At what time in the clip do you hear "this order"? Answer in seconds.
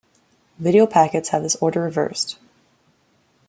1.43-1.81